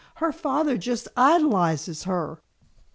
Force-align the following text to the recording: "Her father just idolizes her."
"Her 0.15 0.31
father 0.31 0.79
just 0.79 1.07
idolizes 1.15 2.05
her." 2.05 2.39